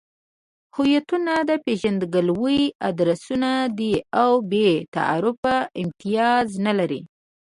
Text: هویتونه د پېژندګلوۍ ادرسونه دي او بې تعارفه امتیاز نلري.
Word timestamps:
هویتونه 0.75 1.33
د 1.49 1.51
پېژندګلوۍ 1.65 2.61
ادرسونه 2.89 3.49
دي 3.77 3.93
او 4.21 4.31
بې 4.51 4.69
تعارفه 4.95 5.55
امتیاز 5.81 6.47
نلري. 6.65 7.01